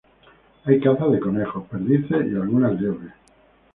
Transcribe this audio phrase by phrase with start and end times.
[0.65, 3.13] Hay caza de conejos, perdices y algunas liebres.